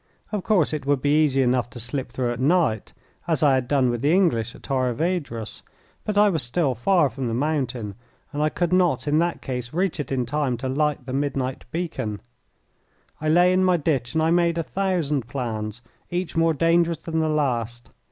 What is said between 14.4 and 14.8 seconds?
a